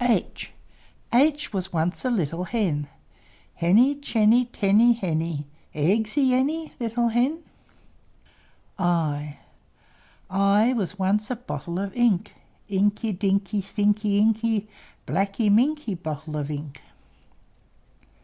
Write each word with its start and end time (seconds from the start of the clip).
H 0.00 0.10
h 0.10 0.52
H 1.12 1.52
was 1.52 1.72
once 1.72 2.04
a 2.04 2.10
little 2.10 2.42
hen, 2.42 2.88
Henny, 3.54 3.94
Chenny, 3.94 4.46
Tenny, 4.50 4.94
Henny. 4.94 5.46
Eggsy 5.76 6.32
any, 6.32 6.72
Little 6.80 7.06
hen? 7.10 7.44
I 8.80 9.38
i 10.28 10.68
I 10.68 10.72
was 10.72 10.98
once 10.98 11.30
a 11.30 11.36
bottle 11.36 11.78
of 11.78 11.96
ink 11.96 12.34
Inky, 12.68 13.12
Dinky, 13.12 13.62
Thinky, 13.62 14.18
Inky, 14.18 14.66
Blacky 15.06 15.52
minky, 15.52 15.94
Bottle 15.94 16.36
of 16.36 16.50
ink! 16.50 16.82